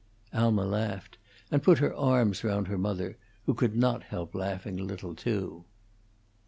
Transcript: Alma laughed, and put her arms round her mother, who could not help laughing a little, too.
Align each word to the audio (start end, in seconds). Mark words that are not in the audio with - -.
Alma 0.33 0.65
laughed, 0.65 1.19
and 1.51 1.61
put 1.61 1.77
her 1.77 1.95
arms 1.95 2.43
round 2.43 2.67
her 2.69 2.77
mother, 2.79 3.17
who 3.45 3.53
could 3.53 3.75
not 3.75 4.01
help 4.01 4.33
laughing 4.33 4.79
a 4.79 4.83
little, 4.83 5.13
too. 5.13 5.63